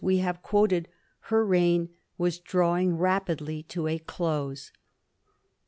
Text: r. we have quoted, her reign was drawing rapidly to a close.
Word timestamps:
r. 0.01 0.03
we 0.07 0.17
have 0.17 0.41
quoted, 0.41 0.87
her 1.29 1.45
reign 1.45 1.87
was 2.17 2.39
drawing 2.39 2.97
rapidly 2.97 3.61
to 3.61 3.85
a 3.87 3.99
close. 3.99 4.71